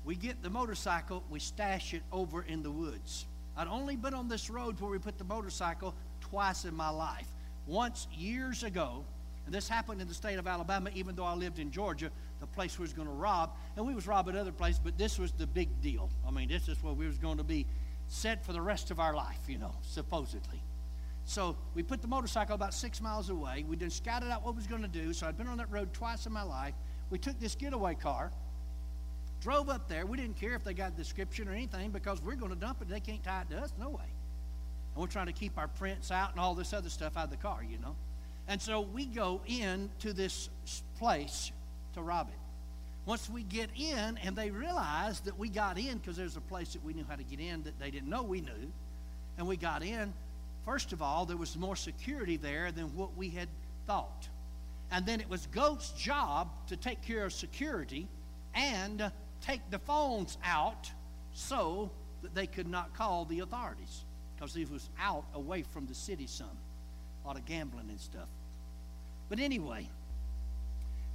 We 0.04 0.16
get 0.16 0.42
the 0.42 0.50
motorcycle, 0.50 1.22
we 1.30 1.38
stash 1.38 1.94
it 1.94 2.02
over 2.12 2.42
in 2.42 2.62
the 2.62 2.70
woods. 2.70 3.26
I'd 3.56 3.68
only 3.68 3.96
been 3.96 4.14
on 4.14 4.28
this 4.28 4.50
road 4.50 4.80
where 4.80 4.90
we 4.90 4.98
put 4.98 5.18
the 5.18 5.24
motorcycle 5.24 5.94
twice 6.20 6.64
in 6.64 6.74
my 6.74 6.88
life. 6.88 7.28
Once 7.66 8.08
years 8.12 8.64
ago, 8.64 9.04
and 9.46 9.54
this 9.54 9.68
happened 9.68 10.00
in 10.00 10.08
the 10.08 10.14
state 10.14 10.38
of 10.38 10.46
Alabama, 10.46 10.90
even 10.94 11.14
though 11.14 11.24
I 11.24 11.34
lived 11.34 11.58
in 11.58 11.70
Georgia, 11.70 12.10
the 12.40 12.46
place 12.46 12.78
we 12.78 12.82
was 12.82 12.92
going 12.92 13.08
to 13.08 13.14
rob, 13.14 13.50
and 13.76 13.86
we 13.86 13.94
was 13.94 14.06
robbing 14.06 14.36
other 14.36 14.52
places, 14.52 14.80
but 14.82 14.98
this 14.98 15.18
was 15.18 15.32
the 15.32 15.46
big 15.46 15.68
deal. 15.80 16.10
I 16.26 16.30
mean, 16.30 16.48
this 16.48 16.68
is 16.68 16.82
where 16.82 16.94
we 16.94 17.06
was 17.06 17.18
going 17.18 17.38
to 17.38 17.44
be 17.44 17.66
set 18.08 18.44
for 18.44 18.52
the 18.52 18.60
rest 18.60 18.90
of 18.90 18.98
our 18.98 19.14
life, 19.14 19.38
you 19.48 19.58
know, 19.58 19.74
supposedly. 19.82 20.60
So 21.24 21.56
we 21.74 21.82
put 21.82 22.02
the 22.02 22.08
motorcycle 22.08 22.54
about 22.54 22.74
six 22.74 23.00
miles 23.00 23.30
away. 23.30 23.64
We 23.68 23.76
then 23.76 23.90
scouted 23.90 24.30
out 24.30 24.44
what 24.44 24.54
we 24.54 24.58
was 24.58 24.66
going 24.66 24.82
to 24.82 24.88
do. 24.88 25.12
So 25.12 25.26
I'd 25.26 25.38
been 25.38 25.46
on 25.46 25.58
that 25.58 25.70
road 25.70 25.92
twice 25.92 26.26
in 26.26 26.32
my 26.32 26.42
life. 26.42 26.74
We 27.10 27.18
took 27.18 27.38
this 27.38 27.54
getaway 27.54 27.94
car 27.94 28.32
Drove 29.42 29.68
up 29.68 29.88
there. 29.88 30.06
We 30.06 30.16
didn't 30.16 30.36
care 30.36 30.54
if 30.54 30.62
they 30.62 30.72
got 30.72 30.96
description 30.96 31.48
or 31.48 31.52
anything 31.52 31.90
because 31.90 32.22
we're 32.22 32.36
going 32.36 32.52
to 32.52 32.58
dump 32.58 32.80
it. 32.80 32.88
They 32.88 33.00
can't 33.00 33.22
tie 33.24 33.42
it 33.42 33.50
to 33.50 33.60
us. 33.60 33.72
No 33.78 33.90
way. 33.90 34.04
And 34.94 35.02
we're 35.02 35.08
trying 35.08 35.26
to 35.26 35.32
keep 35.32 35.58
our 35.58 35.66
prints 35.66 36.12
out 36.12 36.30
and 36.30 36.38
all 36.38 36.54
this 36.54 36.72
other 36.72 36.88
stuff 36.88 37.16
out 37.16 37.24
of 37.24 37.30
the 37.30 37.36
car, 37.36 37.58
you 37.68 37.78
know. 37.78 37.96
And 38.46 38.62
so 38.62 38.80
we 38.80 39.04
go 39.04 39.40
in 39.46 39.90
to 40.00 40.12
this 40.12 40.48
place 40.96 41.50
to 41.94 42.02
rob 42.02 42.28
it. 42.28 42.38
Once 43.04 43.28
we 43.28 43.42
get 43.42 43.68
in, 43.76 44.16
and 44.22 44.36
they 44.36 44.52
realize 44.52 45.18
that 45.20 45.36
we 45.36 45.48
got 45.48 45.76
in 45.76 45.98
because 45.98 46.16
there's 46.16 46.36
a 46.36 46.40
place 46.42 46.74
that 46.74 46.84
we 46.84 46.92
knew 46.92 47.04
how 47.08 47.16
to 47.16 47.24
get 47.24 47.40
in 47.40 47.64
that 47.64 47.80
they 47.80 47.90
didn't 47.90 48.08
know 48.08 48.22
we 48.22 48.40
knew, 48.40 48.72
and 49.38 49.48
we 49.48 49.56
got 49.56 49.82
in. 49.82 50.12
First 50.64 50.92
of 50.92 51.02
all, 51.02 51.26
there 51.26 51.36
was 51.36 51.56
more 51.56 51.76
security 51.76 52.36
there 52.36 52.70
than 52.72 52.94
what 52.96 53.16
we 53.16 53.30
had 53.30 53.48
thought. 53.86 54.28
And 54.90 55.06
then 55.06 55.20
it 55.20 55.28
was 55.28 55.46
Goat's 55.46 55.90
job 55.92 56.48
to 56.68 56.76
take 56.76 57.02
care 57.02 57.24
of 57.24 57.32
security 57.32 58.06
and 58.54 59.10
take 59.40 59.60
the 59.70 59.78
phones 59.78 60.38
out 60.44 60.90
so 61.32 61.90
that 62.22 62.34
they 62.34 62.46
could 62.46 62.68
not 62.68 62.94
call 62.94 63.24
the 63.24 63.40
authorities 63.40 64.04
because 64.36 64.54
he 64.54 64.64
was 64.66 64.88
out 65.00 65.24
away 65.34 65.62
from 65.62 65.86
the 65.86 65.94
city 65.94 66.26
some. 66.26 66.46
A 67.24 67.26
lot 67.26 67.36
of 67.36 67.44
gambling 67.46 67.88
and 67.88 67.98
stuff. 67.98 68.28
But 69.28 69.40
anyway 69.40 69.88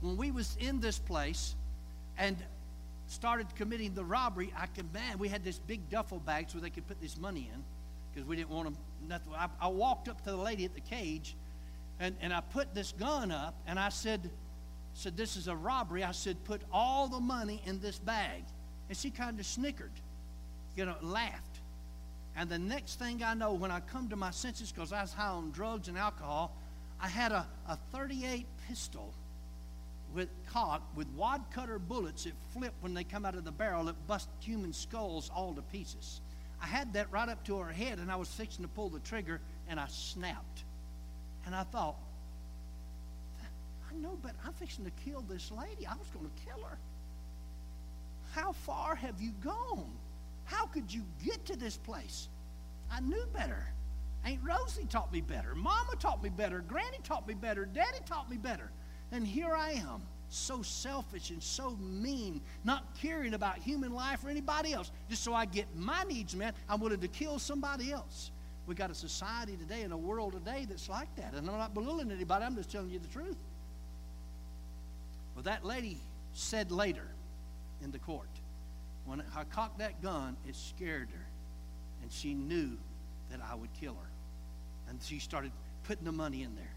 when 0.01 0.17
we 0.17 0.31
was 0.31 0.55
in 0.59 0.79
this 0.79 0.99
place 0.99 1.55
and 2.17 2.37
started 3.07 3.47
committing 3.55 3.93
the 3.93 4.03
robbery 4.03 4.53
i 4.57 4.65
could 4.67 4.91
man 4.93 5.17
we 5.17 5.27
had 5.27 5.43
this 5.43 5.59
big 5.59 5.89
duffel 5.89 6.19
bags 6.19 6.53
where 6.53 6.61
they 6.61 6.69
could 6.69 6.87
put 6.87 6.99
this 7.01 7.17
money 7.17 7.49
in 7.53 7.63
because 8.17 8.27
we 8.27 8.35
didn't 8.35 8.49
want 8.49 8.65
them 8.65 8.77
nothing 9.07 9.31
I, 9.35 9.47
I 9.61 9.67
walked 9.67 10.09
up 10.09 10.23
to 10.23 10.31
the 10.31 10.37
lady 10.37 10.65
at 10.65 10.73
the 10.73 10.81
cage 10.81 11.35
and, 11.99 12.15
and 12.19 12.33
i 12.33 12.41
put 12.41 12.73
this 12.73 12.93
gun 12.93 13.31
up 13.31 13.55
and 13.67 13.79
i 13.79 13.89
said 13.89 14.29
said, 14.97 15.15
This 15.15 15.37
is 15.37 15.47
a 15.47 15.55
robbery. 15.55 16.03
I 16.03 16.11
said, 16.11 16.43
Put 16.43 16.61
all 16.71 17.07
the 17.07 17.19
money 17.19 17.61
in 17.65 17.79
this 17.79 17.99
bag. 17.99 18.43
And 18.89 18.97
she 18.97 19.09
kind 19.09 19.39
of 19.39 19.45
snickered, 19.45 19.91
you 20.75 20.85
know, 20.85 20.95
laughed. 21.01 21.59
And 22.35 22.49
the 22.49 22.59
next 22.59 22.99
thing 22.99 23.23
I 23.23 23.33
know, 23.33 23.53
when 23.53 23.71
I 23.71 23.79
come 23.79 24.09
to 24.09 24.15
my 24.15 24.31
senses, 24.31 24.71
because 24.71 24.93
I 24.93 25.01
was 25.01 25.13
high 25.13 25.27
on 25.27 25.51
drugs 25.51 25.87
and 25.87 25.97
alcohol, 25.97 26.55
I 26.99 27.07
had 27.07 27.31
a, 27.31 27.45
a 27.67 27.77
38 27.91 28.45
pistol 28.67 29.13
with 30.13 30.29
caught 30.49 30.81
with 30.95 31.07
wad 31.09 31.43
cutter 31.53 31.79
bullets 31.79 32.23
that 32.23 32.33
flip 32.53 32.73
when 32.79 32.93
they 32.93 33.03
come 33.03 33.25
out 33.25 33.35
of 33.35 33.43
the 33.43 33.51
barrel 33.51 33.83
that 33.85 34.07
bust 34.07 34.29
human 34.39 34.71
skulls 34.71 35.29
all 35.35 35.53
to 35.53 35.61
pieces. 35.61 36.21
I 36.61 36.65
had 36.65 36.93
that 36.93 37.11
right 37.11 37.29
up 37.29 37.43
to 37.45 37.57
her 37.57 37.71
head, 37.71 37.99
and 37.99 38.11
I 38.11 38.15
was 38.15 38.27
fixing 38.29 38.63
to 38.63 38.69
pull 38.69 38.89
the 38.89 38.99
trigger, 38.99 39.41
and 39.67 39.79
I 39.79 39.87
snapped. 39.87 40.63
And 41.45 41.55
I 41.55 41.63
thought, 41.63 41.97
I 43.89 43.95
know, 43.95 44.17
but 44.21 44.31
I'm 44.45 44.53
fixing 44.53 44.85
to 44.85 44.91
kill 45.05 45.21
this 45.21 45.51
lady. 45.51 45.87
I 45.87 45.95
was 45.95 46.07
going 46.13 46.25
to 46.25 46.43
kill 46.45 46.63
her. 46.65 46.77
How 48.33 48.51
far 48.51 48.95
have 48.95 49.21
you 49.21 49.31
gone? 49.41 49.89
How 50.45 50.65
could 50.65 50.93
you 50.93 51.03
get 51.23 51.45
to 51.45 51.55
this 51.55 51.77
place? 51.77 52.27
I 52.91 52.99
knew 52.99 53.25
better. 53.33 53.65
Aunt 54.25 54.39
Rosie 54.43 54.85
taught 54.85 55.11
me 55.11 55.21
better. 55.21 55.55
Mama 55.55 55.95
taught 55.99 56.21
me 56.21 56.29
better. 56.29 56.59
Granny 56.59 56.99
taught 57.03 57.27
me 57.27 57.33
better. 57.33 57.65
Daddy 57.65 57.99
taught 58.05 58.29
me 58.29 58.37
better. 58.37 58.71
And 59.11 59.25
here 59.25 59.53
I 59.53 59.71
am, 59.71 60.01
so 60.29 60.61
selfish 60.61 61.29
and 61.29 61.41
so 61.41 61.77
mean, 61.77 62.41
not 62.63 62.95
caring 63.01 63.33
about 63.33 63.57
human 63.57 63.93
life 63.93 64.23
or 64.23 64.29
anybody 64.29 64.73
else. 64.73 64.91
Just 65.09 65.23
so 65.23 65.33
I 65.33 65.45
get 65.45 65.67
my 65.75 66.03
needs 66.03 66.35
met, 66.35 66.55
I'm 66.67 66.79
willing 66.79 66.99
to 66.99 67.07
kill 67.07 67.39
somebody 67.39 67.91
else. 67.91 68.31
We 68.65 68.75
got 68.75 68.91
a 68.91 68.95
society 68.95 69.55
today 69.55 69.83
and 69.83 69.93
a 69.93 69.97
world 69.97 70.33
today 70.33 70.65
that's 70.69 70.89
like 70.89 71.13
that. 71.15 71.33
And 71.33 71.49
I'm 71.49 71.57
not 71.57 71.73
belittling 71.73 72.11
anybody, 72.11 72.43
I'm 72.43 72.55
just 72.55 72.71
telling 72.71 72.89
you 72.89 72.99
the 72.99 73.07
truth. 73.07 73.37
Well, 75.35 75.43
that 75.43 75.63
lady 75.63 75.97
said 76.33 76.71
later 76.71 77.07
in 77.81 77.91
the 77.91 77.99
court, 77.99 78.27
when 79.05 79.23
I 79.35 79.45
cocked 79.45 79.79
that 79.79 80.01
gun, 80.01 80.35
it 80.47 80.55
scared 80.55 81.09
her. 81.11 81.27
And 82.01 82.11
she 82.11 82.33
knew 82.33 82.77
that 83.31 83.39
I 83.49 83.55
would 83.55 83.73
kill 83.79 83.93
her. 83.93 84.09
And 84.89 84.99
she 85.01 85.19
started 85.19 85.51
putting 85.83 86.05
the 86.05 86.11
money 86.11 86.43
in 86.43 86.55
there. 86.55 86.73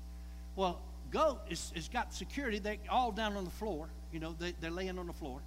Well, 0.55 0.81
goat 1.11 1.41
is, 1.49 1.73
is 1.75 1.89
got 1.89 2.13
security. 2.13 2.59
They 2.59 2.79
all 2.89 3.13
down 3.13 3.37
on 3.37 3.45
the 3.45 3.51
floor. 3.51 3.89
You 4.13 4.21
know, 4.21 4.35
they, 4.39 4.55
they're 4.61 4.71
laying 4.71 4.99
on 4.99 5.07
the 5.07 5.13
floor. 5.13 5.41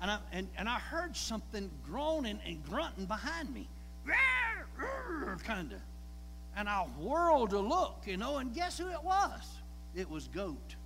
And 0.00 0.10
I, 0.10 0.18
and, 0.32 0.48
and 0.56 0.68
I 0.68 0.78
heard 0.78 1.16
something 1.16 1.70
groaning 1.86 2.40
and 2.46 2.64
grunting 2.64 3.04
behind 3.04 3.52
me. 3.52 3.68
Kind 5.44 5.72
of. 5.72 5.80
And 6.56 6.68
I 6.68 6.86
whirled 6.98 7.50
to 7.50 7.60
look, 7.60 8.02
you 8.06 8.16
know, 8.16 8.38
and 8.38 8.54
guess 8.54 8.78
who 8.78 8.88
it 8.88 9.02
was? 9.02 9.40
It 9.94 10.10
was 10.10 10.28
goat. 10.28 10.76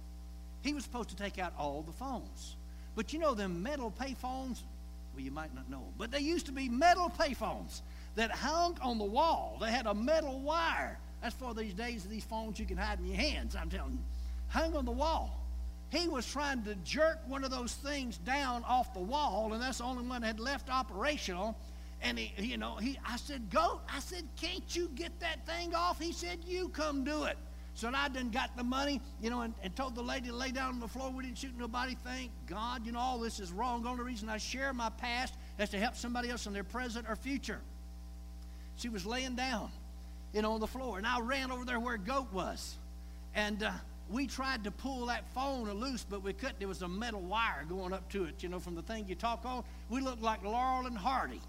He 0.62 0.74
was 0.74 0.84
supposed 0.84 1.10
to 1.10 1.16
take 1.16 1.38
out 1.38 1.52
all 1.58 1.82
the 1.82 1.92
phones. 1.92 2.56
But 2.96 3.12
you 3.12 3.18
know 3.18 3.34
them 3.34 3.62
metal 3.62 3.92
payphones? 3.98 4.62
Well, 5.14 5.22
you 5.22 5.30
might 5.30 5.54
not 5.54 5.70
know, 5.70 5.84
but 5.96 6.10
they 6.10 6.20
used 6.20 6.46
to 6.46 6.52
be 6.52 6.68
metal 6.68 7.08
payphones 7.08 7.82
that 8.16 8.30
hung 8.30 8.78
on 8.82 8.98
the 8.98 9.04
wall. 9.04 9.58
They 9.60 9.70
had 9.70 9.86
a 9.86 9.94
metal 9.94 10.40
wire. 10.40 10.98
That's 11.24 11.34
for 11.36 11.54
these 11.54 11.72
days 11.72 12.04
of 12.04 12.10
these 12.10 12.22
phones 12.22 12.58
you 12.58 12.66
can 12.66 12.76
hide 12.76 12.98
in 12.98 13.06
your 13.06 13.16
hands, 13.16 13.56
I'm 13.56 13.70
telling 13.70 13.92
you. 13.92 14.04
Hung 14.48 14.76
on 14.76 14.84
the 14.84 14.90
wall. 14.90 15.42
He 15.88 16.06
was 16.06 16.30
trying 16.30 16.64
to 16.64 16.74
jerk 16.84 17.18
one 17.26 17.44
of 17.44 17.50
those 17.50 17.72
things 17.72 18.18
down 18.18 18.62
off 18.64 18.92
the 18.92 19.00
wall, 19.00 19.54
and 19.54 19.62
that's 19.62 19.78
the 19.78 19.84
only 19.84 20.06
one 20.06 20.20
that 20.20 20.26
had 20.26 20.38
left 20.38 20.68
operational. 20.68 21.56
And 22.02 22.18
he, 22.18 22.30
you 22.36 22.58
know, 22.58 22.76
he, 22.76 22.98
I 23.08 23.16
said, 23.16 23.48
"Goat," 23.48 23.80
I 23.90 24.00
said, 24.00 24.24
"Can't 24.38 24.76
you 24.76 24.90
get 24.94 25.18
that 25.20 25.46
thing 25.46 25.74
off?" 25.74 25.98
He 25.98 26.12
said, 26.12 26.40
"You 26.46 26.68
come 26.68 27.04
do 27.04 27.24
it." 27.24 27.38
So 27.72 27.90
I 27.94 28.10
done 28.10 28.28
got 28.28 28.54
the 28.54 28.62
money, 28.62 29.00
you 29.22 29.30
know, 29.30 29.40
and, 29.40 29.54
and, 29.62 29.74
told 29.74 29.94
the 29.94 30.02
lady 30.02 30.28
to 30.28 30.36
lay 30.36 30.50
down 30.50 30.74
on 30.74 30.80
the 30.80 30.88
floor. 30.88 31.10
We 31.10 31.24
didn't 31.24 31.38
shoot 31.38 31.56
nobody. 31.56 31.96
Thank 32.04 32.32
God, 32.46 32.84
you 32.84 32.92
know, 32.92 32.98
all 32.98 33.18
this 33.18 33.40
is 33.40 33.50
wrong. 33.50 33.84
The 33.84 33.88
only 33.88 34.04
reason 34.04 34.28
I 34.28 34.36
share 34.36 34.74
my 34.74 34.90
past 34.90 35.32
is 35.58 35.70
to 35.70 35.78
help 35.78 35.96
somebody 35.96 36.28
else 36.28 36.46
in 36.46 36.52
their 36.52 36.64
present 36.64 37.06
or 37.08 37.16
future. 37.16 37.62
She 38.76 38.90
was 38.90 39.06
laying 39.06 39.36
down, 39.36 39.70
you 40.34 40.42
know, 40.42 40.52
on 40.52 40.60
the 40.60 40.66
floor, 40.66 40.98
and 40.98 41.06
I 41.06 41.20
ran 41.20 41.52
over 41.52 41.64
there 41.64 41.78
where 41.78 41.96
Goat 41.96 42.32
was. 42.32 42.76
And 43.36 43.62
uh, 43.62 43.70
we 44.10 44.26
tried 44.26 44.64
to 44.64 44.70
pull 44.70 45.06
that 45.06 45.32
phone 45.32 45.70
loose, 45.70 46.04
but 46.08 46.22
we 46.22 46.32
couldn't. 46.32 46.58
There 46.58 46.68
was 46.68 46.82
a 46.82 46.88
metal 46.88 47.20
wire 47.20 47.64
going 47.68 47.92
up 47.92 48.10
to 48.10 48.24
it, 48.24 48.42
you 48.42 48.48
know, 48.48 48.58
from 48.58 48.74
the 48.74 48.82
thing 48.82 49.06
you 49.08 49.14
talk 49.14 49.44
on. 49.46 49.62
We 49.88 50.00
looked 50.00 50.22
like 50.22 50.42
Laurel 50.42 50.86
and 50.86 50.98
Hardy 50.98 51.40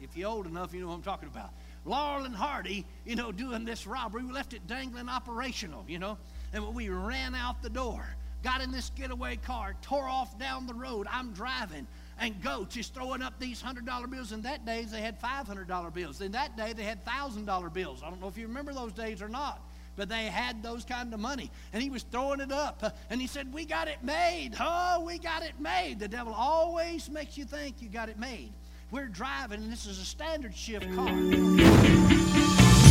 If 0.00 0.16
you're 0.16 0.30
old 0.30 0.46
enough, 0.46 0.74
you 0.74 0.80
know 0.80 0.88
what 0.88 0.94
I'm 0.94 1.02
talking 1.02 1.28
about. 1.28 1.50
Laurel 1.84 2.24
and 2.24 2.34
Hardy, 2.34 2.86
you 3.04 3.14
know, 3.14 3.30
doing 3.30 3.64
this 3.64 3.86
robbery. 3.86 4.24
We 4.24 4.32
left 4.32 4.54
it 4.54 4.66
dangling 4.66 5.08
operational, 5.08 5.84
you 5.86 5.98
know, 5.98 6.16
and 6.54 6.74
we 6.74 6.88
ran 6.88 7.34
out 7.34 7.62
the 7.62 7.70
door, 7.70 8.06
got 8.42 8.62
in 8.62 8.70
this 8.70 8.90
getaway 8.96 9.36
car, 9.36 9.76
tore 9.82 10.08
off 10.08 10.38
down 10.38 10.66
the 10.66 10.74
road. 10.74 11.06
I'm 11.10 11.32
driving, 11.32 11.86
and 12.18 12.40
goats 12.42 12.76
is 12.76 12.88
throwing 12.88 13.22
up 13.22 13.38
these 13.38 13.60
hundred 13.60 13.86
dollar 13.86 14.06
bills. 14.06 14.32
In 14.32 14.42
that 14.42 14.64
days, 14.64 14.90
they 14.90 15.00
had 15.00 15.18
five 15.18 15.46
hundred 15.46 15.68
dollar 15.68 15.90
bills. 15.90 16.20
In 16.20 16.32
that 16.32 16.56
day, 16.56 16.72
they 16.72 16.84
had 16.84 17.04
thousand 17.04 17.44
dollar 17.46 17.70
bills. 17.70 18.02
I 18.04 18.10
don't 18.10 18.20
know 18.20 18.28
if 18.28 18.38
you 18.38 18.46
remember 18.46 18.72
those 18.72 18.92
days 18.92 19.22
or 19.22 19.28
not 19.28 19.60
but 19.96 20.08
they 20.08 20.24
had 20.24 20.62
those 20.62 20.84
kind 20.84 21.12
of 21.14 21.20
money. 21.20 21.50
And 21.72 21.82
he 21.82 21.90
was 21.90 22.02
throwing 22.02 22.40
it 22.40 22.52
up. 22.52 22.80
Uh, 22.82 22.90
and 23.10 23.20
he 23.20 23.26
said, 23.26 23.52
We 23.52 23.64
got 23.64 23.88
it 23.88 24.02
made. 24.02 24.52
Oh, 24.58 25.04
we 25.06 25.18
got 25.18 25.42
it 25.42 25.58
made. 25.60 25.98
The 25.98 26.08
devil 26.08 26.34
always 26.34 27.08
makes 27.10 27.38
you 27.38 27.44
think 27.44 27.80
you 27.80 27.88
got 27.88 28.08
it 28.08 28.18
made. 28.18 28.52
We're 28.90 29.06
driving, 29.06 29.62
and 29.62 29.72
this 29.72 29.86
is 29.86 30.00
a 30.00 30.04
standard 30.04 30.54
shift 30.54 30.86
car. 30.94 31.08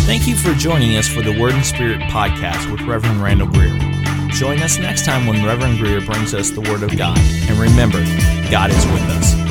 Thank 0.05 0.27
you 0.27 0.35
for 0.35 0.53
joining 0.55 0.97
us 0.97 1.07
for 1.07 1.21
the 1.21 1.39
Word 1.39 1.53
and 1.53 1.65
Spirit 1.65 2.01
podcast 2.01 2.69
with 2.71 2.81
Reverend 2.81 3.21
Randall 3.21 3.47
Greer. 3.47 3.92
Join 4.33 4.61
us 4.63 4.79
next 4.79 5.05
time 5.05 5.27
when 5.27 5.45
Reverend 5.45 5.77
Greer 5.77 6.01
brings 6.01 6.33
us 6.33 6.49
the 6.49 6.61
Word 6.61 6.81
of 6.81 6.97
God. 6.97 7.19
And 7.19 7.57
remember, 7.59 8.03
God 8.49 8.71
is 8.71 8.85
with 8.87 9.03
us. 9.03 9.42